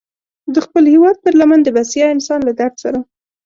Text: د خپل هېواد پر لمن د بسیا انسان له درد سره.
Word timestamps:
د 0.53 0.55
خپل 0.65 0.83
هېواد 0.93 1.15
پر 1.23 1.33
لمن 1.39 1.59
د 1.63 1.67
بسیا 1.77 2.05
انسان 2.15 2.39
له 2.47 2.53
درد 2.59 2.75
سره. 2.83 2.99